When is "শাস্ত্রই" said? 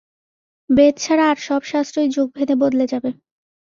1.71-2.07